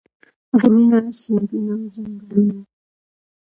[0.59, 2.57] غرونه سیندونه او ځنګلونه.